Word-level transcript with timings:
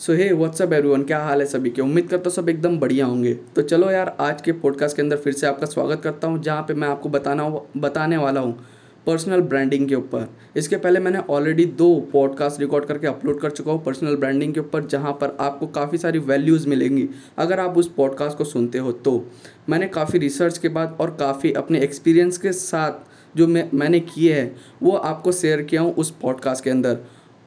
सो 0.00 0.12
हे 0.12 0.28
WhatsApp 0.32 0.72
everyone 0.72 1.02
क्या 1.02 1.18
हाल 1.18 1.40
है 1.40 1.46
सभी 1.46 1.70
के? 1.70 1.82
उम्मीद 1.82 2.08
करता 2.08 2.22
हूँ 2.26 2.34
सब 2.34 2.48
एकदम 2.48 2.78
बढ़िया 2.78 3.06
होंगे। 3.06 3.32
तो 3.56 3.62
चलो 3.62 3.90
यार, 3.90 4.16
आज 4.20 4.42
के 4.42 4.52
पॉडकास्ट 4.52 4.96
के 4.96 5.02
अंदर 5.02 5.16
फिर 5.16 5.32
से 5.32 5.46
आपका 5.46 5.66
स्वागत 5.66 6.00
करता 6.04 6.28
हूँ, 6.28 6.42
जहाँ 6.42 6.62
पे 6.62 6.74
मैं 6.74 6.88
आपको 6.88 7.08
बताना 7.08 7.48
बताने 7.76 8.16
वाला 8.16 8.40
हूँ 8.40 8.58
पर्सनल 9.06 9.40
ब्रांडिंग 9.40 9.88
के 9.88 9.94
ऊपर। 9.94 10.28
इसके 10.56 10.76
पहले 10.76 11.00
मैंने 11.00 11.18
ऑलरेडी 11.30 11.64
दो 11.64 11.88
पॉडकास्ट 12.12 12.60
रिकॉर्ड 12.60 12.84
करके 12.84 13.06
अपलोड 13.06 13.40
कर 13.40 13.50
चुका 13.50 13.72
हूँ 13.72 13.82
पर्सनल 13.84 14.16
ब्रांडिंग 14.16 14.54
के 14.54 14.60
ऊपर, 14.60 14.84
जहाँ 14.84 15.12
पर 15.12 15.36
आपको 15.40 15.66
काफ़ी 15.66 15.98
सारी 15.98 16.18
वैल्यूज़ 16.18 16.68
मिलेंगी। 16.68 17.08
अगर 17.38 17.60
आप 17.60 17.78
उस 17.78 17.88
पॉडकास्ट 17.88 18.38
को 18.38 18.44
सुनते 18.44 18.78
हो 18.78 18.92
तो। 18.92 19.24
मैंने 19.68 19.88
काफ़ी 19.88 20.18
रिसर्च 20.18 20.58
के 20.58 20.68
बाद 20.68 20.96
और 21.00 21.16
काफ़ी 21.20 21.52
अपने 21.52 21.80
एक्सपीरियंस 21.80 22.38
के 22.38 22.52
साथ 22.52 23.36
जो 23.36 23.46
मैं, 23.46 23.68
मैंने 23.74 24.00
किए 24.00 24.34
हैं, 24.34 24.56
वो 24.82 24.92
आपको 24.92 25.32
शेयर 25.32 25.62
किया 25.62 25.80
हूँ 25.80 25.94
उस 25.94 26.10
पॉडकास्ट 26.22 26.64
के 26.64 26.70
अंदर। 26.70 26.98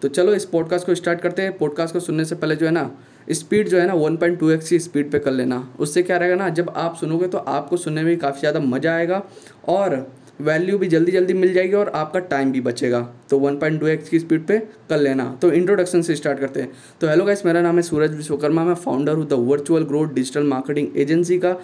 तो 0.01 0.07
चलो 0.09 0.33
इस 0.33 0.45
पॉडकास्ट 0.45 0.85
को 0.85 0.95
स्टार्ट 0.95 1.21
करते 1.21 1.41
हैं। 1.41 1.57
पॉडकास्ट 1.57 1.93
को 1.93 1.99
सुनने 1.99 2.25
से 2.25 2.35
पहले 2.35 2.55
जो 2.55 2.65
है 2.65 2.71
ना 2.71 2.89
स्पीड 3.31 3.67
जो 3.69 3.79
है 3.79 3.87
ना 3.87 3.93
वन 3.95 4.15
पॉइंट 4.17 4.39
टू 4.39 4.49
एक्स 4.49 4.69
की 4.69 4.79
स्पीड 4.79 5.11
पे 5.11 5.19
कर 5.19 5.31
लेना। 5.31 5.67
उससे 5.79 6.03
क्या 6.03 6.17
रहेगा 6.17 6.35
ना, 6.35 6.49
जब 6.49 6.73
आप 6.75 6.95
सुनोगे 6.95 7.27
तो 7.27 7.37
आपको 7.37 7.77
सुनने 7.77 8.03
में 8.03 8.17
काफ़ी 8.17 8.39
ज़्यादा 8.39 8.59
मज़ा 8.59 8.93
आएगा 8.93 9.21
और 9.69 10.07
वैल्यू 10.41 10.77
भी 10.77 10.87
जल्दी 10.87 11.11
जल्दी 11.11 11.33
मिल 11.33 11.53
जाएगी 11.53 11.73
और 11.73 11.89
आपका 11.95 12.19
टाइम 12.25 12.51
भी 12.51 12.61
बचेगा। 12.61 13.01
तो 13.29 13.39
वन 13.39 13.57
पॉइंट 13.57 13.79
टू 13.79 13.87
एक्स 13.87 14.09
की 14.09 14.19
स्पीड 14.19 14.45
पे 14.47 14.57
कर 14.89 14.97
लेना। 14.97 15.25
तो 15.41 15.51
इंट्रोडक्शन 15.51 16.01
से 16.01 16.15
स्टार्ट 16.15 16.39
करते 16.39 16.61
हैं। 16.61 16.71
तो 17.01 17.07
हेलो 17.07 17.25
गाइस 17.25 17.45
मेरा 17.45 17.61
नाम 17.61 17.75
है 17.75 17.81
सूरज 17.81 18.15
विश्वकर्मा। 18.15 18.63
मैं 18.65 18.75
फाउंडर 18.75 19.13
हूँ 19.13 19.27
the 19.27 19.33
virtual 19.49 19.83
growth 19.83 20.13
digital 20.13 20.43
marketing 20.45 20.97
agency 20.97 21.37
का। 21.37 21.55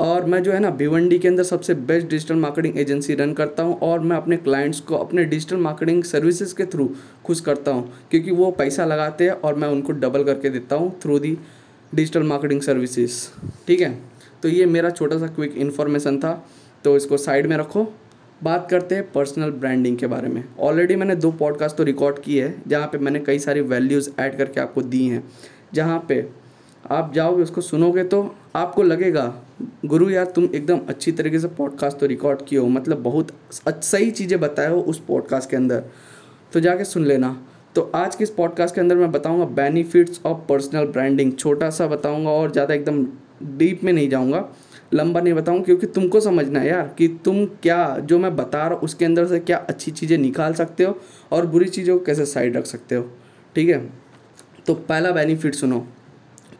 और 0.00 0.24
मैं 0.24 0.42
जो 0.42 0.52
है 0.52 0.58
ना, 0.60 0.70
भिवंडी 0.70 1.18
के 1.18 1.28
अंदर 1.28 1.42
सबसे 1.42 1.74
best 1.74 2.08
digital 2.08 2.36
marketing 2.36 2.78
agency 2.78 3.14
run 3.14 3.32
करता 3.32 3.62
हूँ 3.62 3.78
और 3.82 4.00
मैं 4.00 4.16
अपने 4.16 4.36
क्लाइंट्स 4.36 4.80
को 4.80 4.96
अपने 4.96 5.24
डिजिटल 5.24 5.56
मार्केटिंग 5.58 6.02
सर्विसेज़ 6.04 6.54
के 6.54 6.64
थ्रू 6.66 6.88
खुश 7.24 7.40
करता 7.40 7.70
हूँ, 7.70 7.88
क्योंकि 8.10 8.30
वो 8.30 8.50
पैसा 8.52 8.84
लगाते 8.84 9.24
हैं 9.24 9.32
और 9.32 9.54
मैं 9.54 9.68
उनको 9.68 9.92
डबल 9.94 10.24
करके 10.24 10.50
देता 10.50 10.76
हूँ 10.76 10.92
through 11.02 11.18
the 11.18 11.36
digital 11.92 12.22
marketing 12.22 12.60
services 12.60 13.26
ठीक 13.66 13.80
है? 13.80 13.98
तो 14.42 14.48
ये 14.48 14.66
मेरा 14.66 14.90
छोटा 14.90 15.18
सा 15.18 15.26
क्विक 15.28 15.56
इन्फॉर्मेशन 15.56 16.18
था 16.18 16.32
तो 16.84 16.96
इसको 16.96 17.16
साइड 17.16 17.46
में 17.46 17.56
रखो। 17.56 17.86
बात 18.40 18.66
करते 18.70 18.94
हैं 18.94 19.10
पर्सनल 19.12 19.50
ब्रांडिंग 19.52 19.96
के 19.98 20.06
बारे 20.06 20.28
में। 20.28 20.42
ऑलरेडी 20.60 20.96
मैंने 20.96 21.16
दो 21.16 21.30
पॉडकास्ट 21.32 21.76
तो 21.76 21.84
रिकॉर्ड 21.84 22.18
किए 22.18 22.44
हैं, 22.44 22.62
जहाँ 22.68 22.86
पे 22.86 22.98
मैंने 22.98 23.20
कई 23.20 23.38
सारी 23.38 23.60
वैल्यूज़ 23.62 24.10
ऐड 24.20 24.36
करके 24.38 24.60
आपको 24.60 24.82
दी 24.82 25.06
हैं। 25.06 25.22
जहाँ 25.74 26.04
पे 26.08 26.20
आप 26.84 27.12
जाओगे, 27.14 27.42
उसको 27.42 27.60
सुनोगे 27.60 28.04
तो 28.04 28.34
आपको 28.56 28.82
लगेगा, 28.82 29.32
गुरु 29.84 30.08
यार, 30.10 30.24
तुम 30.26 30.44
एकदम 30.46 30.80
अच्छी 30.88 31.12
तरीके 31.12 31.38
से 31.38 31.48
पॉडकास्ट 31.48 31.98
तो 31.98 32.06
रिकॉर्ड 32.06 32.42
किए 32.46 32.58
हो 32.58 32.66
मतलब 32.68 33.02
बहुत 33.02 33.30
सही 33.66 34.10
चीज़ें 34.10 34.38
बताए 34.40 34.70
हो 34.70 34.80
उस 34.82 34.98
पॉडकास्ट 34.98 35.50
के 35.50 35.56
अंदर। 35.56 35.82
तो 36.52 36.60
जाके 36.60 36.84
सुन 36.84 37.04
लेना। 37.04 37.36
तो 37.74 37.90
आज 37.94 38.14
के 38.16 38.24
इस 38.24 38.30
पॉडकास्ट 38.30 38.74
के 38.74 38.80
अंदर 38.80 38.96
मैं 38.96 39.10
बताऊँगा 39.12 39.44
बेनिफिट्स 39.54 40.20
ऑफ़ 40.26 40.38
पर्सनल 40.48 40.86
ब्रांडिंग 40.86 41.32
छोटा 41.34 41.70
सा 41.70 41.86
बताऊँगा 41.86 42.30
और 42.30 42.52
ज़्यादा 42.52 42.74
एकदम 42.74 43.06
डीप 43.58 43.84
में 43.84 43.92
नहीं 43.92 44.08
जाऊँगा, 44.08 44.44
लंबा 44.94 45.20
नहीं 45.20 45.34
बताऊँगा, 45.34 45.64
क्योंकि 45.64 45.86
तुमको 45.86 46.20
समझना 46.20 46.60
है 46.60 46.68
यार 46.68 46.94
कि 46.98 47.08
तुम 47.24 47.44
क्या, 47.62 47.96
जो 47.98 48.18
मैं 48.18 48.34
बता 48.36 48.58
रहा 48.58 48.68
हूँ, 48.68 48.78
उसके 48.78 49.04
अंदर 49.04 49.26
से 49.26 49.38
क्या 49.40 49.56
अच्छी 49.58 49.90
चीज़ें 49.90 50.16
निकाल 50.18 50.54
सकते 50.54 50.84
हो 50.84 50.98
और 51.32 51.46
बुरी 51.46 51.68
चीज़ों 51.68 51.98
को 51.98 52.04
कैसे 52.04 52.26
साइड 52.26 52.56
रख 52.56 52.66
सकते 52.66 52.94
हो। 52.94 53.10
ठीक 53.54 53.68
है? 53.68 53.78
तो 54.66 54.74
पहला 54.74 55.10
बेनिफिट 55.10 55.54
सुनो। 55.54 55.86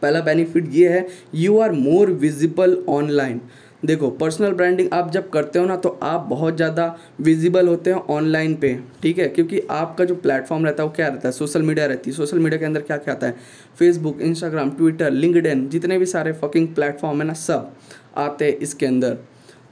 पहला 0.03 0.21
बेनिफिट 0.21 0.69
ये 0.73 0.89
है 0.89 1.07
you 1.35 1.59
are 1.59 1.71
more 1.73 2.11
visible 2.21 2.77
online 2.89 3.41
देखो 3.85 4.09
पर्सनल 4.11 4.51
ब्रांडिंग 4.53 4.89
आप 4.93 5.09
जब 5.11 5.29
करते 5.29 5.59
हो 5.59 5.65
ना 5.65 5.75
तो 5.75 5.89
आप 6.03 6.27
बहुत 6.29 6.55
ज़्यादा 6.55 6.85
विजिबल 7.21 7.67
होते 7.67 7.91
हैं 7.91 7.97
ऑनलाइन 8.09 8.53
पे, 8.55 8.73
ठीक 9.01 9.17
है? 9.19 9.27
क्योंकि 9.27 9.59
आपका 9.71 10.05
जो 10.05 10.15
प्लेटफॉर्म 10.15 10.65
रहता 10.65 10.83
है, 10.83 10.87
वो 10.89 10.93
क्या 10.95 11.07
रहता 11.07 11.27
है? 11.27 11.31
सोशल 11.31 11.61
मीडिया 11.61 11.85
रहती 11.85 12.09
है। 12.09 12.15
सोशल 12.17 12.39
मीडिया 12.39 12.59
के 12.59 12.65
अंदर 12.65 12.81
क्या 12.81 12.97
क्या 12.97 13.13
आता 13.13 13.27
है? 13.27 13.35
फेसबुक 13.79 14.21
इंस्टाग्राम 14.21 14.69
ट्विटर 14.71 15.11
लिंकड 15.11 15.69
जितने 15.69 15.97
भी 15.97 16.05
सारे 16.05 16.31
फकिंग 16.33 16.67
प्लेटफॉर्म 16.75 17.21
है 17.21 17.27
ना, 17.27 17.33
सब 17.35 17.71
आते 18.17 18.45
हैं 18.45 18.57
इसके 18.57 18.85
अंदर। 18.85 19.17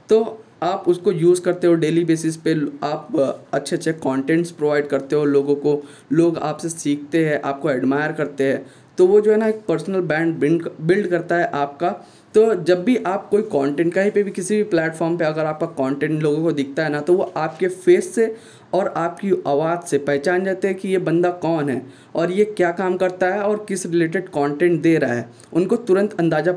तो 0.08 0.44
आप 0.62 0.84
उसको 0.88 1.12
यूज़ 1.12 1.40
करते 1.42 1.66
हो 1.66 1.74
डेली 1.76 2.04
बेसिस 2.04 2.36
पे, 2.36 2.54
आप 2.84 3.16
अच्छे 3.52 3.76
अच्छे 3.76 3.92
कंटेंट्स 3.94 4.50
प्रोवाइड 4.50 4.86
करते 4.88 5.16
हो 5.16 5.24
लोगों 5.26 5.54
को। 5.56 5.80
लोग 6.12 6.38
आपसे 6.40 6.68
सीखते 6.68 7.24
हैं, 7.26 7.40
आपको 7.42 7.70
एडमायर 7.70 8.12
करते 8.12 8.44
हैं। 8.44 8.64
तो 8.98 9.06
वो 9.06 9.20
जो 9.20 9.30
है 9.30 9.36
ना 9.36 9.48
एक 9.48 9.60
पर्सनल 9.68 10.00
ब्रांड 10.00 10.34
बिल्ड 10.36 10.68
बिल्ड 10.80 11.08
करता 11.10 11.36
है 11.36 11.50
आपका। 11.54 11.90
तो 12.34 12.54
जब 12.54 12.82
भी 12.84 12.96
आप 12.96 13.28
कोई 13.30 13.42
कंटेंट 13.52 13.92
कहीं 13.94 14.10
पे 14.10 14.22
भी 14.22 14.30
किसी 14.30 14.56
भी 14.56 14.62
प्लेटफॉर्म 14.64 15.16
पे 15.16 15.24
अगर 15.24 15.46
आपका 15.46 15.66
कंटेंट 15.78 16.22
लोगों 16.22 16.42
को 16.42 16.52
दिखता 16.52 16.84
है 16.84 16.90
ना 16.92 17.00
तो 17.00 17.14
वो 17.14 17.32
आपके 17.36 17.68
फेस 17.68 18.14
से 18.14 18.34
और 18.74 18.92
आपकी 18.96 19.30
आवाज़ 19.46 19.86
से 19.86 19.98
पहचान 20.00 20.44
जाते 20.44 20.68
हैं 20.68 20.76
कि 20.76 20.88
ये 20.88 20.98
बंदा 21.00 21.30
कौन 21.40 21.68
है 21.70 21.80
और 22.14 22.30
ये 22.32 22.44
क्या 22.46 22.70
काम 22.72 22.96
करता 22.96 23.26
है 23.26 23.42
और 23.42 23.64
किस 23.68 23.84
रिलेटेड 23.86 24.28
कंटेंट 24.28 24.80
दे 24.82 24.96
रहा 24.98 25.14
है। 25.14 25.28
उनको 25.52 25.76
तुरंत 25.78 26.16
अंदाज़ा 26.20 26.52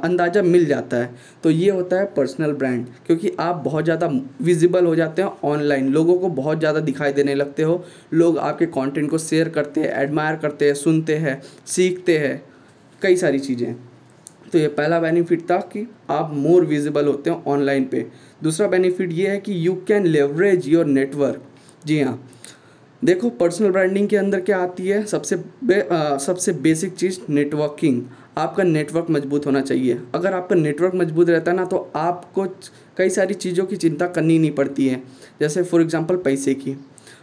अंदाज़ा 0.00 0.42
मिल 0.42 0.66
जाता 0.66 0.96
है। 0.96 1.14
तो 1.44 1.50
ये 1.50 1.70
होता 1.70 1.96
है 1.96 2.04
पर्सनल 2.16 2.52
ब्रांड 2.54 2.86
क्योंकि 3.06 3.32
आप 3.40 3.62
बहुत 3.64 3.84
ज़्यादा 3.84 4.10
विजिबल 4.42 4.86
हो 4.86 4.94
जाते 4.96 5.22
हैं 5.22 5.30
ऑनलाइन 5.44 5.88
लोगों 5.92 6.18
को 6.18 6.28
बहुत 6.30 6.58
ज़्यादा 6.58 6.80
दिखाई 6.82 7.12
देने 7.12 7.34
लगते 7.34 7.62
हो। 7.62 7.82
लोग 8.14 8.38
आपके 8.40 8.66
कॉन्टेंट 8.68 9.10
को 9.10 9.18
शेयर 9.20 9.48
करते 9.48 9.80
हैं 9.80 9.92
एडमायर 9.94 10.36
करते 10.36 10.66
हैं, 10.66 10.74
सुनते 10.74 11.16
हैं, 11.16 11.40
सीखते 11.66 12.18
हैं, 12.18 12.42
कई 13.02 13.16
सारी 13.16 13.38
चीज़ें। 13.38 13.74
तो 14.52 14.58
ये 14.58 14.68
पहला 14.70 14.98
बेनिफिट 15.00 15.40
था 15.50 15.56
कि 15.68 15.86
आप 16.10 16.30
मोर 16.34 16.64
विजिबल 16.64 17.06
होते 17.06 17.30
हैं 17.30 17.42
ऑनलाइन 17.46 17.84
पे। 17.84 18.06
दूसरा 18.42 18.66
बेनिफिट 18.68 19.12
ये 19.12 19.28
है 19.28 19.38
कि 19.40 19.66
you 19.66 19.74
can 19.88 20.06
leverage 20.06 20.68
your 20.68 20.86
network 20.86 21.42
जी 21.84 22.00
हाँ। 22.00 22.18
देखो 23.02 23.28
पर्सनल 23.30 23.70
ब्रांडिंग 23.70 24.08
के 24.08 24.16
अंदर 24.16 24.40
क्या 24.40 24.58
आती 24.58 24.86
है? 24.88 25.04
सबसे 25.06 25.36
बे, 25.36 25.80
आ, 25.82 26.16
सबसे 26.18 26.52
बेसिक 26.52 26.94
चीज़ 26.94 27.18
नेटवर्किंग 27.30 28.02
आपका 28.38 28.62
नेटवर्क 28.62 29.06
मज़बूत 29.10 29.46
होना 29.46 29.60
चाहिए। 29.60 29.98
अगर 30.14 30.32
आपका 30.32 30.56
नेटवर्क 30.56 30.94
मज़बूत 30.94 31.28
रहता 31.30 31.50
है 31.50 31.56
ना 31.56 31.64
तो 31.64 31.90
आपको 31.96 32.46
कई 32.98 33.10
सारी 33.10 33.34
चीज़ों 33.34 33.66
की 33.66 33.76
चिंता 33.76 34.06
करनी 34.06 34.38
नहीं 34.38 34.50
पड़ती 34.52 34.86
है। 34.88 35.02
जैसे 35.40 35.62
फॉर 35.62 35.80
एग्जांपल 35.82 36.16
पैसे 36.16 36.54
की। 36.54 36.76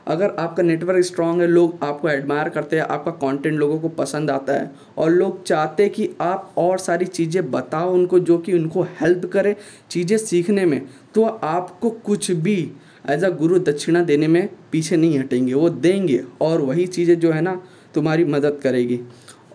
अगर 0.07 0.35
आपका 0.39 0.63
नेटवर्क 0.63 1.03
स्ट्रांग 1.05 1.41
है 1.41 1.47
लोग 1.47 1.83
आपको 1.83 2.09
एडमायर 2.09 2.49
करते 2.49 2.75
हैं 2.75 2.83
आपका 2.83 3.11
कंटेंट 3.19 3.57
लोगों 3.59 3.79
को 3.79 3.89
पसंद 3.89 4.31
आता 4.31 4.53
है 4.53 4.71
और 4.97 5.09
लोग 5.09 5.43
चाहते 5.43 5.83
हैं 5.83 5.91
कि 5.91 6.09
आप 6.21 6.53
और 6.57 6.77
सारी 6.79 7.05
चीज़ें 7.05 7.51
बताओ 7.51 7.93
उनको 7.93 8.19
जो 8.19 8.37
कि 8.37 8.53
उनको 8.53 8.83
हेल्प 9.01 9.25
करे 9.33 9.55
चीज़ें 9.91 10.17
सीखने 10.17 10.65
में 10.65 10.81
तो 11.15 11.23
आपको 11.23 11.89
कुछ 12.05 12.31
भी 12.31 12.71
एज 13.05 13.23
अ 13.23 13.29
गुरु 13.31 13.59
दक्षिणा 13.61 14.01
देने 14.03 14.27
में 14.27 14.47
पीछे 14.71 14.97
नहीं 14.97 15.19
हटेंगे, 15.19 15.53
वो 15.53 15.69
देंगे 15.69 16.23
और 16.41 16.61
वही 16.61 16.87
चीज़ें 16.87 17.19
जो 17.19 17.31
है 17.31 17.41
ना 17.41 17.61
तुम्हारी 17.95 18.25
मदद 18.25 18.59
करेगी। 18.63 18.99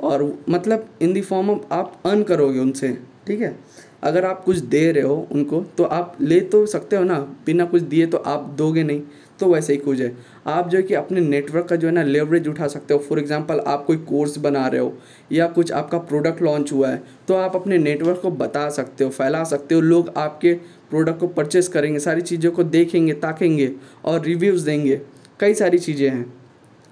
और 0.01 0.33
मतलब 0.49 0.89
इन 1.03 1.13
दी 1.13 1.21
फॉर्म 1.23 1.51
ऑफ़ 1.51 1.73
आप 1.73 2.01
अर्न 2.07 2.23
करोगे 2.23 2.59
उनसे, 2.61 2.97
ठीक 3.27 3.41
है? 3.41 3.57
अगर 4.03 4.25
आप 4.25 4.43
कुछ 4.45 4.57
दे 4.57 4.91
रहे 4.93 5.03
हो 5.03 5.27
उनको 5.33 5.61
तो 5.79 5.85
आप 5.85 6.17
ले 6.21 6.41
तो 6.43 6.65
सकते 6.67 6.97
हो 6.97 7.05
ना, 7.05 7.19
बिना 7.47 7.65
कुछ 7.65 7.83
दिए 7.83 8.07
तो 8.07 8.19
आप 8.19 8.55
दोगे 8.59 8.83
नहीं 8.83 9.03
तो 9.41 9.47
वैसे 9.47 9.73
ही 9.73 9.79
कुछ 9.79 10.01
है। 10.01 10.13
आप 10.47 10.69
जो 10.69 10.77
है 10.79 10.83
कि 10.83 10.95
अपने 10.95 11.21
नेटवर्क 11.21 11.67
का 11.69 11.77
जो 11.77 11.89
है 11.89 11.93
ना 11.95 12.03
लेवरेज 12.03 12.47
उठा 12.49 12.67
सकते 12.69 12.95
हो। 12.95 13.01
फॉर 13.01 13.19
एग्जांपल 13.19 13.59
आप 13.61 13.85
कोई 13.87 13.97
कोर्स 13.99 14.37
बना 14.39 14.67
रहे 14.67 14.81
हो, 14.81 14.93
या 15.33 15.47
कुछ 15.49 15.73
आपका 15.73 15.99
प्रोडक्ट 16.01 16.43
लॉन्च 16.43 16.73
हुआ 16.73 16.89
है 16.89 17.03
तो 17.29 17.35
आप 17.37 17.57
अपने 17.57 17.79
नेटवर्क 17.79 18.21
को 18.23 18.31
बता 18.33 18.69
सकते 18.71 19.05
हो, 19.05 19.11
फैला 19.11 19.43
सकते 19.45 19.75
हो। 19.75 19.81
लोग 19.81 20.13
आपके 20.17 20.55
प्रोडक्ट 20.91 21.21
को 21.21 21.27
परचेस 21.29 21.69
करेंगे, 21.69 21.99
सारी 21.99 22.21
चीज़ों 22.23 22.51
को 22.53 22.65
देखेंगे, 22.65 23.13
ताकेंगे 23.15 23.73
और 24.05 24.21
रिव्यूज़ 24.23 24.65
देंगे, 24.67 25.01
कई 25.41 25.55
सारी 25.55 25.79
चीज़ें 25.79 26.09
हैं। 26.09 26.35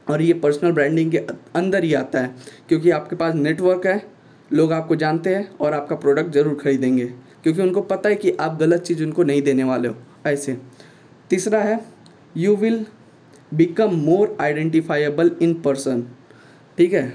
और 0.06 0.22
ये 0.22 0.32
पर्सनल 0.34 0.72
ब्रांडिंग 0.72 1.10
के 1.10 1.18
अंदर 1.56 1.84
ही 1.84 1.92
आता 1.94 2.20
है, 2.20 2.34
क्योंकि 2.68 2.90
आपके 2.90 3.16
पास 3.16 3.34
नेटवर्क 3.34 3.86
है, 3.86 4.02
लोग 4.50 4.72
आपको 4.72 4.96
जानते 4.96 5.34
हैं 5.34 5.48
और 5.56 5.74
आपका 5.74 5.96
प्रोडक्ट 5.96 6.32
ज़रूर 6.32 6.54
खरीदेंगे, 6.54 7.04
क्योंकि 7.44 7.62
उनको 7.62 7.80
पता 7.82 8.08
है 8.08 8.16
कि 8.16 8.30
आप 8.32 8.58
गलत 8.60 8.82
चीज़ 8.82 9.02
उनको 9.04 9.24
नहीं 9.24 9.42
देने 9.42 9.64
वाले 9.64 9.88
हो, 9.88 9.96
ऐसे। 10.26 10.56
तीसरा 11.30 11.60
है 11.60 11.80
you 12.36 12.56
will 12.56 12.84
become 13.52 13.94
more 13.96 14.36
identifiable 14.40 15.30
in 15.42 15.54
person 15.54 16.02
ठीक 16.78 16.92
है? 16.92 17.12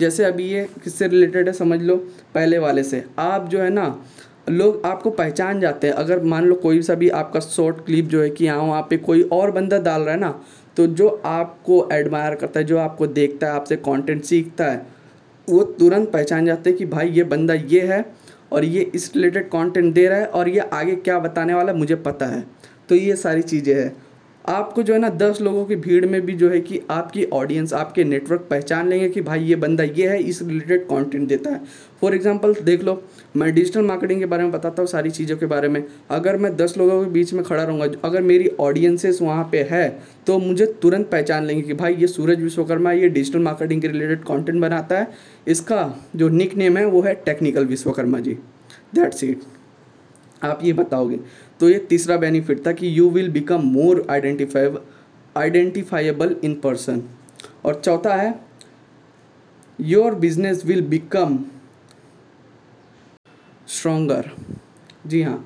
जैसे 0.00 0.24
अभी 0.24 0.44
ये 0.44 0.62
किससे 0.84 1.06
रिलेटेड 1.08 1.48
है, 1.48 1.52
समझ 1.54 1.80
लो, 1.82 1.96
पहले 2.34 2.58
वाले 2.58 2.82
से। 2.82 3.04
आप 3.18 3.48
जो 3.48 3.60
है 3.60 3.70
ना 3.70 3.84
लोग 4.46 4.82
आपको 4.86 5.10
पहचान 5.10 5.60
जाते 5.60 5.86
हैं। 5.86 5.94
अगर 5.94 6.22
मान 6.24 6.44
लो 6.44 6.54
कोई 6.54 6.82
सा 6.82 6.94
भी 6.94 7.08
आपका 7.10 7.40
शॉर्ट 7.40 7.84
क्लिप 7.86 8.06
जो 8.06 8.22
है 8.22 8.30
कि 8.30 8.46
हाँ 8.46 8.58
वहाँ 8.58 8.82
पे 8.82 8.96
कोई 8.98 9.22
और 9.32 9.50
बंदा 9.50 9.78
डाल 9.80 10.02
रहा 10.02 10.14
है 10.14 10.20
ना 10.20 10.40
तो 10.76 10.86
जो 10.88 11.08
आपको 11.24 11.88
एडमायर 11.92 12.34
करता 12.34 12.60
है, 12.60 12.66
जो 12.66 12.78
आपको 12.78 13.06
देखता 13.08 13.46
है, 13.46 13.52
आपसे 13.52 13.76
कंटेंट 13.78 14.22
सीखता 14.24 14.64
है, 14.64 14.86
वो 15.48 15.62
तुरंत 15.62 16.10
पहचान 16.12 16.46
जाते 16.46 16.70
हैं 16.70 16.78
कि 16.78 16.86
भाई 16.86 17.08
ये 17.08 17.24
बंदा 17.24 17.54
ये 17.54 17.80
है 17.86 18.04
और 18.52 18.64
ये 18.64 18.80
इस 18.94 19.10
रिलेटेड 19.16 19.48
कंटेंट 19.48 19.92
दे 19.94 20.06
रहा 20.08 20.18
है 20.18 20.26
और 20.26 20.48
ये 20.48 20.60
आगे 20.72 20.94
क्या 20.96 21.18
बताने 21.18 21.54
वाला 21.54 21.72
मुझे 21.72 21.94
पता 21.96 22.26
है। 22.26 22.44
तो 22.88 22.94
ये 22.94 23.16
सारी 23.16 23.42
चीज़ें 23.42 23.74
हैं। 23.74 23.90
आपको 24.44 24.82
जो 24.82 24.92
है 24.92 24.98
ना 24.98 25.08
दस 25.10 25.40
लोगों 25.40 25.64
की 25.64 25.76
भीड़ 25.76 26.06
में 26.06 26.20
भी 26.20 26.32
जो 26.34 26.48
है 26.50 26.60
कि 26.60 26.80
आपकी 26.90 27.24
ऑडियंस 27.32 27.72
आपके 27.72 28.04
नेटवर्क 28.04 28.46
पहचान 28.50 28.88
लेंगे 28.88 29.08
कि 29.08 29.20
भाई 29.20 29.42
ये 29.42 29.56
बंदा 29.56 29.84
ये 29.84 30.08
है, 30.08 30.18
इस 30.20 30.42
रिलेटेड 30.42 30.84
कंटेंट 30.84 31.28
देता 31.28 31.50
है। 31.50 31.60
फॉर 32.00 32.14
एग्जांपल 32.14 32.54
देख 32.64 32.82
लो, 32.82 33.02
मैं 33.36 33.52
डिजिटल 33.54 33.82
मार्केटिंग 33.82 34.20
के 34.20 34.26
बारे 34.26 34.42
में 34.42 34.52
बताता 34.52 34.82
हूँ 34.82 34.88
सारी 34.88 35.10
चीज़ों 35.10 35.36
के 35.36 35.46
बारे 35.46 35.68
में। 35.68 35.82
अगर 36.10 36.36
मैं 36.36 36.54
दस 36.56 36.76
लोगों 36.78 37.02
के 37.04 37.10
बीच 37.10 37.32
में 37.32 37.44
खड़ा 37.44 37.62
रहूँगा, 37.62 37.86
अगर 38.04 38.22
मेरी 38.22 38.48
ऑडियंसेस 38.60 39.22
वहाँ 39.22 39.48
पे 39.52 39.62
है 39.70 39.88
तो 40.26 40.38
मुझे 40.38 40.66
तुरंत 40.82 41.10
पहचान 41.10 41.44
लेंगे 41.44 41.62
कि 41.62 41.74
भाई 41.74 41.94
ये 41.94 42.06
सूरज 42.08 42.42
विश्वकर्मा 42.42 42.92
ये 42.92 43.08
डिजिटल 43.08 43.38
मार्केटिंग 43.40 43.82
के 43.82 43.88
रिलेटेड 43.88 44.22
कॉन्टेंट 44.24 44.60
बनाता 44.60 44.98
है। 44.98 45.08
इसका 45.46 45.92
जो 46.16 46.28
निक 46.30 46.54
नेम 46.56 46.76
है, 46.76 46.84
वो 46.86 47.02
है 47.02 47.14
technical 47.16 47.66
Vishwakarma 47.66 48.20
ji. 48.20 48.38
That's 48.94 49.24
it 49.24 49.42
आप 50.42 50.64
ये 50.64 50.72
बताओगे। 50.72 51.18
तो 51.60 51.68
ये 51.68 51.78
तीसरा 51.90 52.16
बेनिफिट 52.16 52.66
था 52.66 52.72
कि 52.72 52.98
you 52.98 53.08
will 53.10 53.30
become 53.32 53.62
more 53.68 54.04
identifiable 54.10 54.82
identifiable 55.36 56.36
in 56.44 56.54
person 56.60 57.02
और 57.64 57.80
चौथा 57.84 58.14
है 58.14 58.34
your 59.78 60.14
business 60.16 60.64
will 60.66 60.82
become 60.88 61.38
stronger 63.68 64.30
जी 65.06 65.22
हाँ 65.22 65.44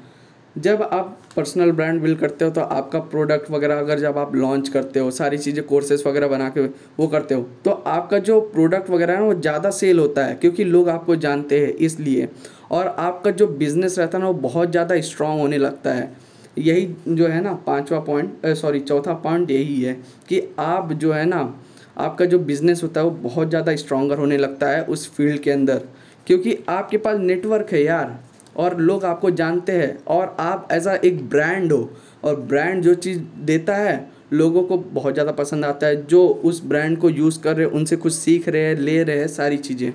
जब 0.56 0.82
आप 0.82 1.18
पर्सनल 1.36 1.70
ब्रांड 1.72 2.00
बिल्ड 2.02 2.18
करते 2.18 2.44
हो 2.44 2.50
तो 2.50 2.60
आपका 2.60 2.98
प्रोडक्ट 3.06 3.50
वगैरह 3.50 3.78
अगर 3.78 3.98
जब 3.98 4.18
आप 4.18 4.34
लॉन्च 4.34 4.68
करते 4.68 5.00
हो, 5.00 5.10
सारी 5.10 5.38
चीज़ें 5.38 5.64
कोर्सेज 5.66 6.02
वगैरह 6.06 6.28
बना 6.28 6.48
के 6.48 6.60
वो 6.98 7.06
करते 7.06 7.34
हो 7.34 7.42
तो 7.64 7.70
आपका 7.70 8.18
जो 8.20 8.40
प्रोडक्ट 8.42 8.90
वगैरह 8.90 9.12
है 9.12 9.18
ना, 9.20 9.26
वो 9.26 9.34
ज़्यादा 9.34 9.70
सेल 9.70 9.98
होता 9.98 10.24
है, 10.24 10.34
क्योंकि 10.34 10.64
लोग 10.64 10.88
आपको 10.88 11.16
जानते 11.16 11.60
हैं 11.60 11.72
इसलिए। 11.80 12.28
और 12.70 12.86
आपका 12.88 13.30
जो 13.30 13.46
बिज़नेस 13.46 13.98
रहता 13.98 14.18
है 14.18 14.24
ना, 14.24 14.30
वो 14.30 14.34
बहुत 14.40 14.70
ज़्यादा 14.70 15.00
स्ट्रांग 15.00 15.40
होने 15.40 15.58
लगता 15.58 15.92
है। 15.92 16.10
यही 16.58 16.94
जो 17.08 17.26
है 17.26 17.40
ना, 17.40 17.52
पांचवा 17.66 17.98
पॉइंट 18.00 18.46
सॉरी 18.46 18.80
चौथा 18.80 19.14
पॉइंट 19.14 19.50
यही 19.50 19.80
है 19.82 19.92
कि 20.28 20.42
आप 20.58 20.92
जो 20.92 21.12
है 21.12 21.24
ना, 21.24 21.54
आपका 21.98 22.24
जो 22.24 22.38
बिज़नेस 22.38 22.82
होता 22.82 23.00
है, 23.00 23.06
वो 23.06 23.12
बहुत 23.22 23.48
ज़्यादा 23.48 23.74
स्ट्रॉन्गर 23.76 24.18
होने 24.18 24.36
लगता 24.36 24.68
है 24.68 24.82
उस 24.84 25.10
फ़ील्ड 25.14 25.40
के 25.40 25.50
अंदर। 25.50 25.82
क्योंकि 26.26 26.56
आपके 26.68 26.96
पास 26.96 27.18
नेटवर्क 27.18 27.72
है 27.72 27.82
यार, 27.82 28.18
और 28.56 28.78
लोग 28.80 29.04
आपको 29.04 29.30
जानते 29.30 29.72
हैं, 29.72 29.96
और 30.04 30.36
आप 30.40 30.68
ऐसा 30.72 30.94
एक 30.94 31.28
ब्रांड 31.28 31.72
हो, 31.72 31.90
और 32.24 32.40
ब्रांड 32.40 32.82
जो 32.82 32.94
चीज़ 32.94 33.20
देता 33.44 33.74
है, 33.74 34.08
लोगों 34.32 34.62
को 34.62 34.76
बहुत 34.78 35.14
ज़्यादा 35.14 35.32
पसंद 35.32 35.64
आता 35.64 35.86
है। 35.86 36.06
जो 36.06 36.26
उस 36.44 36.64
ब्रांड 36.64 36.98
को 36.98 37.10
यूज़ 37.10 37.40
कर 37.40 37.56
रहे 37.56 37.66
हैं, 37.66 37.72
उनसे 37.72 37.96
कुछ 37.96 38.12
सीख 38.12 38.48
रहे 38.48 38.62
हैं, 38.62 38.74
ले 38.76 39.02
रहे 39.02 39.18
हैं, 39.18 39.28
सारी 39.28 39.56
चीज़ें, 39.56 39.92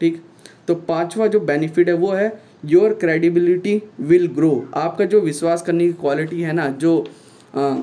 ठीक? 0.00 0.22
तो 0.70 0.74
पांचवा 0.74 1.26
जो 1.26 1.38
बेनिफिट 1.40 1.88
है 1.88 1.94
वो 1.94 2.10
है 2.12 2.26
योर 2.64 2.92
क्रेडिबिलिटी 2.94 3.82
विल 4.00 4.26
ग्रो 4.26 4.52
आपका 4.74 5.04
जो 5.04 5.20
विश्वास 5.20 5.62
करने 5.62 5.86
की 5.86 5.92
क्वालिटी 5.92 6.40
है 6.42 6.52
ना 6.52 6.68
जो 6.68 6.92
आ, 7.56 7.76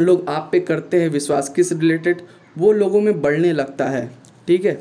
लोग 0.00 0.28
आप 0.28 0.48
पे 0.52 0.60
करते 0.60 1.00
हैं 1.00 1.08
विश्वास 1.08 1.48
किस 1.48 1.72
रिलेटेड 1.72 2.20
वो 2.58 2.72
लोगों 2.72 3.00
में 3.00 3.20
बढ़ने 3.22 3.52
लगता 3.52 3.84
है। 3.84 4.04
ठीक 4.46 4.64
है? 4.64 4.78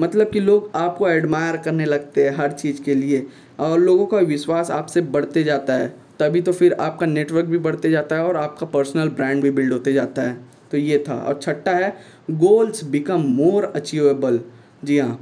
मतलब 0.00 0.30
कि 0.30 0.40
लोग 0.40 0.70
आपको 0.74 1.08
एडमायर 1.08 1.56
करने 1.56 1.84
लगते 1.84 2.24
हैं 2.24 2.36
हर 2.36 2.52
चीज़ 2.52 2.82
के 2.82 2.94
लिए 2.94 3.26
और 3.60 3.78
लोगों 3.78 4.06
का 4.06 4.18
विश्वास 4.26 4.70
आपसे 4.70 5.00
बढ़ते 5.00 5.44
जाता 5.44 5.74
है। 5.74 5.88
तभी 6.20 6.42
तो 6.42 6.52
फिर 6.52 6.72
आपका 6.80 7.06
नेटवर्क 7.06 7.46
भी 7.46 7.58
बढ़ते 7.58 7.90
जाता 7.90 8.16
है 8.16 8.24
और 8.24 8.36
आपका 8.36 8.66
पर्सनल 8.66 9.08
ब्रांड 9.08 9.42
भी 9.42 9.50
बिल्ड 9.50 9.72
होते 9.72 9.92
जाता 9.92 10.22
है। 10.22 10.36
तो 10.70 10.76
ये 10.76 11.04
था। 11.08 11.14
और 11.14 11.40
छठा 11.42 11.76
है 11.76 11.96
गोल्स 12.30 12.84
बिकम 12.84 13.32
मोर 13.32 13.72
अचीवेबल 13.76 14.40
जी 14.84 14.98
हाँ। 14.98 15.18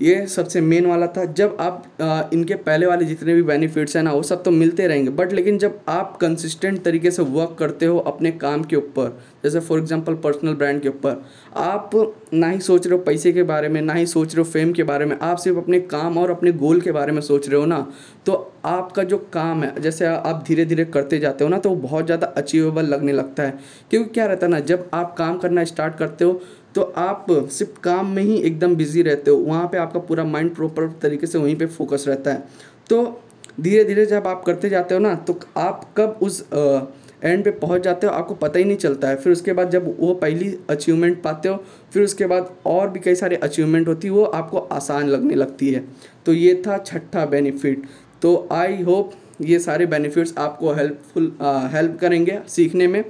ये 0.00 0.26
सबसे 0.26 0.60
मेन 0.60 0.86
वाला 0.86 1.06
था। 1.06 1.24
जब 1.24 1.56
आप 1.60 1.84
आ, 2.02 2.22
इनके 2.32 2.54
पहले 2.56 2.86
वाले 2.86 3.04
जितने 3.04 3.34
भी 3.34 3.42
बेनिफिट्स 3.42 3.96
हैं 3.96 4.02
ना 4.02 4.12
वो 4.12 4.22
सब 4.22 4.42
तो 4.42 4.50
मिलते 4.50 4.86
रहेंगे। 4.86 5.10
बट 5.12 5.32
लेकिन 5.32 5.58
जब 5.58 5.80
आप 5.88 6.16
कंसिस्टेंट 6.20 6.82
तरीके 6.84 7.10
से 7.10 7.22
वर्क 7.24 7.56
करते 7.58 7.86
हो 7.86 7.98
अपने 8.00 8.30
काम 8.32 8.62
के 8.64 8.76
ऊपर 8.76 9.18
जैसे 9.44 9.60
फॉर 9.60 9.78
एग्जांपल 9.78 10.14
पर्सनल 10.16 10.54
ब्रांड 10.54 10.80
के 10.82 10.88
ऊपर 10.88 11.24
आप 11.56 11.90
ना 12.34 12.48
ही 12.48 12.60
सोच 12.60 12.86
रहे 12.86 12.96
हो 12.96 13.02
पैसे 13.04 13.32
के 13.32 13.42
बारे 13.42 13.68
में 13.68 13.80
ना 13.82 13.92
ही 13.92 14.06
सोच 14.06 14.34
रहे 14.34 14.44
हो 14.44 14.50
फेम 14.50 14.72
के 14.72 14.82
बारे 14.82 15.04
में 15.04 15.16
आप 15.18 15.36
सिर्फ़ 15.38 15.58
अपने 15.58 15.80
काम 15.80 16.18
और 16.18 16.30
अपने 16.30 16.52
गोल 16.54 16.80
के 16.80 16.92
बारे 16.92 17.12
में 17.12 17.20
सोच 17.22 17.48
रहे 17.48 17.60
हो 17.60 17.66
ना 17.66 17.86
तो 18.26 18.34
आपका 18.66 19.02
जो 19.04 19.18
काम 19.32 19.62
है 19.64 19.80
जैसे 19.82 20.06
आप 20.06 20.44
धीरे 20.48 20.64
धीरे 20.64 20.84
करते 20.86 21.18
जाते 21.18 21.44
हो 21.44 21.50
ना 21.50 21.58
तो 21.58 21.70
वो 21.70 21.76
बहुत 21.78 22.04
ज़्यादा 22.06 22.26
अचीवेबल 22.36 22.86
लगने 22.86 23.12
लगता 23.12 23.42
है। 23.42 23.58
क्योंकि 23.90 24.10
क्या 24.10 24.26
रहता 24.26 24.46
है 24.46 24.52
ना 24.52 24.60
जब 24.62 24.88
आप 24.94 25.14
काम 25.18 25.38
करना 25.38 25.64
स्टार्ट 25.64 25.96
करते 25.96 26.24
हो 26.24 26.40
तो 26.78 26.82
आप 26.96 27.26
सिर्फ़ 27.52 27.80
काम 27.82 28.10
में 28.14 28.22
ही 28.22 28.36
एकदम 28.38 28.74
बिज़ी 28.76 29.02
रहते 29.02 29.30
हो, 29.30 29.36
वहाँ 29.36 29.68
पे 29.68 29.78
आपका 29.78 30.00
पूरा 30.00 30.24
माइंड 30.24 30.54
प्रॉपर 30.54 30.86
तरीके 31.02 31.26
से 31.26 31.38
वहीं 31.38 31.54
पे 31.56 31.66
फोकस 31.68 32.04
रहता 32.08 32.32
है। 32.32 32.42
तो 32.90 33.20
धीरे 33.60 33.84
धीरे 33.84 34.04
जब 34.06 34.26
आप 34.26 34.42
करते 34.44 34.68
जाते 34.68 34.94
हो 34.94 35.00
ना 35.00 35.14
तो 35.16 35.38
आप 35.58 35.80
कब 35.96 36.18
उस 36.22 36.40
एंड 36.52 37.44
पे 37.44 37.50
पहुँच 37.52 37.82
जाते 37.82 38.06
हो, 38.06 38.12
आपको 38.12 38.34
पता 38.34 38.58
ही 38.58 38.64
नहीं 38.64 38.76
चलता 38.76 39.08
है। 39.08 39.16
फिर 39.16 39.32
उसके 39.32 39.52
बाद 39.52 39.70
जब 39.70 39.94
वो 40.00 40.12
पहली 40.14 40.54
अचीवमेंट 40.70 41.20
पाते 41.22 41.48
हो, 41.48 41.56
फिर 41.92 42.02
उसके 42.02 42.26
बाद 42.26 42.54
और 42.66 42.90
भी 42.90 43.00
कई 43.00 43.14
सारे 43.14 43.36
अचीवमेंट 43.38 43.88
होती 43.88 44.08
है, 44.08 44.12
वो 44.12 44.24
आपको 44.24 44.58
आसान 44.58 45.08
लगने 45.08 45.34
लगती 45.34 45.70
है। 45.70 45.84
तो 46.26 46.32
ये 46.32 46.62
था 46.66 46.78
छठा 46.78 47.24
बेनिफिट 47.26 47.82
तो 48.22 48.48
आई 48.52 48.82
होप 48.82 49.12
ये 49.42 49.58
सारे 49.60 49.86
बेनिफिट्स 49.88 50.34
आपको 50.38 50.72
हेल्पफुल 50.74 51.32
हेल्प 51.72 51.98
करेंगे 52.00 52.38
सीखने 52.48 52.86
में। 52.86 53.04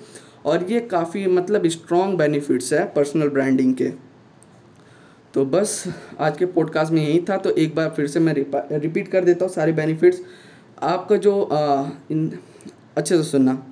और 0.44 0.66
ये 0.70 0.80
काफ़ी 0.90 1.26
मतलब 1.26 1.66
स्ट्रॉन्ग 1.68 2.18
बेनिफिट्स 2.18 2.72
है 2.72 2.84
पर्सनल 2.94 3.28
ब्रांडिंग 3.28 3.74
के। 3.74 3.92
तो 5.34 5.44
बस 5.46 5.82
आज 6.20 6.36
के 6.36 6.46
पॉडकास्ट 6.46 6.92
में 6.92 7.02
यही 7.02 7.18
था 7.28 7.36
तो 7.36 7.50
एक 7.56 7.74
बार 7.74 7.92
फिर 7.96 8.06
से 8.06 8.20
मैं 8.20 8.34
रिपीट 8.34 9.08
कर 9.08 9.24
देता 9.24 9.44
हूँ 9.44 9.52
सारे 9.54 9.72
बेनिफिट्स 9.72 10.20
आपका 10.82 11.16
जो 11.16 11.42
आ, 11.42 11.90
इन 12.10 12.30
अच्छे 12.96 13.16
से 13.16 13.22
सुनना। 13.22 13.62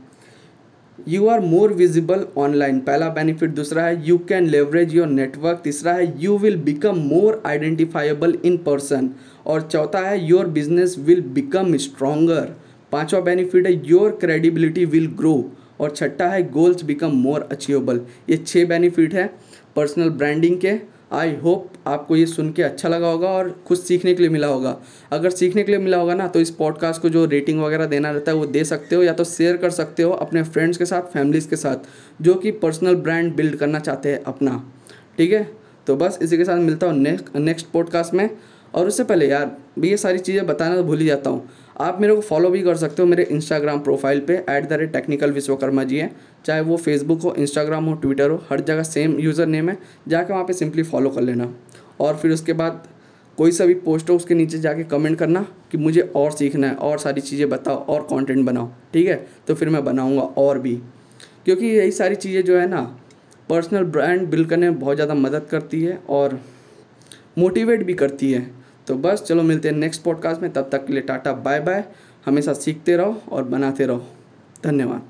You 1.09 1.27
are 1.29 1.41
more 1.41 1.73
visible 1.73 2.27
online 2.39 2.79
पहला 2.81 3.09
बेनिफिट 3.09 3.51
दूसरा 3.51 3.83
है 3.83 4.09
you 4.09 4.19
can 4.19 4.47
leverage 4.47 4.95
your 4.95 5.07
network 5.07 5.61
तीसरा 5.65 5.93
है 5.93 6.13
you 6.23 6.37
will 6.39 6.57
become 6.63 6.99
more 7.09 7.43
identifiable 7.47 8.39
in 8.45 8.57
person 8.57 9.11
और 9.47 9.63
चौथा 9.63 10.01
है 10.09 10.25
your 10.27 10.47
business 10.49 10.97
will 10.99 11.21
become 11.35 11.77
stronger 11.77 12.55
पांचवा 12.93 13.21
बेनिफिट 13.21 13.67
है 13.67 13.73
योर 13.89 14.19
क्रेडिबिलिटी 14.21 14.85
विल 14.85 15.07
ग्रो 15.17 15.35
और 15.81 15.91
छठा 15.91 16.29
है 16.29 16.43
गोल्स 16.51 16.83
बिकम 16.85 17.13
मोर 17.13 17.49
अचीवेबल 17.53 18.01
ये 18.31 18.37
छः 18.37 18.67
बेनिफिट 18.69 19.15
है 19.15 19.31
पर्सनल 19.77 20.11
ब्रांडिंग 20.11 20.61
के. 20.61 20.79
आई 21.13 21.35
होप 21.37 21.73
आपको 21.87 22.17
ये 22.17 22.27
सुन 22.27 22.51
के 22.53 22.63
अच्छा 22.63 22.89
लगा 22.89 23.09
होगा 23.09 23.29
और 23.29 23.49
कुछ 23.67 23.81
सीखने 23.81 24.15
के 24.15 24.23
लिए 24.23 24.31
मिला 24.31 24.47
होगा। 24.47 24.77
अगर 25.13 25.31
सीखने 25.31 25.63
के 25.63 25.73
लिए 25.73 25.81
मिला 25.81 25.97
होगा 25.97 26.15
ना 26.15 26.27
तो 26.29 26.41
इस 26.41 26.51
पॉडकास्ट 26.51 27.03
को 27.03 27.09
जो 27.09 27.25
रेटिंग 27.25 27.61
वगैरह 27.61 27.87
देना 27.87 28.11
रहता 28.11 28.33
है, 28.33 28.39
वो 28.39 28.47
दे 28.47 28.65
सकते 28.65 28.97
हो 28.97 29.03
या 29.03 29.13
तो 29.13 29.25
शेयर 29.25 29.57
कर 29.57 29.71
सकते 29.71 30.03
हो 30.03 30.11
अपने 30.13 30.43
फ्रेंड्स 30.43 30.79
के 30.79 30.85
साथ 30.85 31.13
फैमिलीज़ 31.13 31.49
के 31.49 31.57
साथ, 31.57 31.87
जो 32.23 32.35
कि 32.35 32.51
पर्सनल 32.55 32.95
ब्रांड 32.97 33.35
बिल्ड 33.37 33.57
करना 33.57 33.79
चाहते 33.79 34.09
हैं 34.09 34.23
अपना। 34.25 34.63
ठीक 35.19 35.33
है? 35.33 35.49
तो 35.87 35.97
बस 35.97 36.19
इसी 36.23 36.37
के 36.37 36.45
साथ 36.45 36.59
मिलता 36.59 36.87
हूँ 36.87 36.99
नेक्स्ट 36.99 37.37
नेक्स्ट 37.37 37.67
पॉडकास्ट 37.73 38.15
में। 38.15 38.29
और 38.75 38.87
उससे 38.87 39.05
पहले 39.05 39.29
यार 39.29 39.57
ये 39.81 39.97
सारी 39.97 40.19
चीज़ें 40.19 40.47
बताना 40.47 40.77
तो 40.77 40.83
भूल 40.85 40.99
ही 40.99 41.07
जाता 41.07 41.31
हूँ। 41.31 41.49
आप 41.77 42.01
मेरे 42.01 42.15
को 42.15 42.21
फॉलो 42.21 42.51
भी 42.51 42.63
कर 42.63 42.77
सकते 42.77 43.03
हो 43.03 43.09
मेरे 43.09 43.23
इंस्टाग्राम 43.23 43.81
प्रोफ़ाइल 43.81 44.21
पे 44.21 44.35
at 44.51 44.69
the 44.69 44.73
rate 44.73 44.93
technical 44.93 45.33
Vishwakarma 45.33 45.83
ji 45.85 45.99
है। 45.99 46.11
चाहे 46.45 46.61
वो 46.61 46.77
फेसबुक 46.77 47.23
हो 47.23 47.35
इंस्टाग्राम 47.39 47.85
हो 47.85 47.95
ट्विटर 47.95 48.31
हो, 48.31 48.43
हर 48.51 48.61
जगह 48.61 48.83
सेम 48.83 49.19
यूज़र 49.21 49.47
नेम 49.47 49.69
है, 49.69 49.77
जाके 50.09 50.33
वहाँ 50.33 50.45
पे 50.45 50.53
सिंपली 50.53 50.83
फॉलो 50.83 51.11
कर 51.11 51.23
लेना। 51.23 51.53
और 52.01 52.17
फिर 52.17 52.33
उसके 52.33 52.53
बाद 52.53 52.89
कोई 53.39 53.53
सा 53.53 53.65
भी 53.67 53.75
पोस्ट 53.77 54.11
हो, 54.11 54.17
उसके 54.17 54.35
नीचे 54.35 54.59
जाके 54.59 54.85
कमेंट 54.87 55.19
करना 55.19 55.47
कि 55.73 55.79
मुझे 55.79 56.01
और 56.17 56.31
सीखना 56.33 56.67
है, 56.67 56.75
और 56.75 56.99
सारी 56.99 57.21
चीज़ें 57.21 57.49
बताओ, 57.49 57.77
और 57.77 58.03
कंटेंट 58.03 58.45
बनाओ, 58.47 58.71
ठीक 58.93 59.07
है? 59.09 59.27
तो 59.49 59.55
फिर 59.55 59.69
मैं 59.69 59.85
बनाऊँगा 59.85 60.23
और 60.23 60.59
भी। 60.59 60.75
क्योंकि 61.45 61.67
यही 61.67 61.91
सारी 61.93 62.15
चीज़ें 62.17 62.45
जो 62.45 62.59
है 62.59 62.67
ना 62.67 62.83
पर्सनल 63.49 63.85
ब्रांड 63.87 64.27
बिल्ड 64.29 64.49
करने 64.49 64.71
में 64.71 64.79
बहुत 64.79 64.97
ज़्यादा 64.97 65.15
मदद 65.15 65.47
करती 65.51 65.83
है 65.83 65.99
और 66.11 66.41
मोटिवेट 67.39 67.83
भी 67.83 67.95
करती 67.95 68.33
है। 68.33 68.51
तो 68.87 68.95
बस, 68.95 69.23
चलो 69.23 69.43
मिलते 69.43 69.69
हैं 69.69 69.77
नेक्स्ट 69.77 70.03
पॉडकास्ट 70.03 70.43
में। 70.43 70.53
तब 70.53 70.69
तक 70.73 70.87
के 70.87 70.93
लिए 70.93 71.03
टाटा 71.03 71.33
बाय 71.33 71.61
बाय 71.61 71.85
हमेशा 72.27 72.53
सीखते 72.53 72.97
रहो 72.97 73.23
और 73.33 73.45
बनाते 73.45 73.87
रहो। 73.87 74.07
धन्यवाद। 74.65 75.03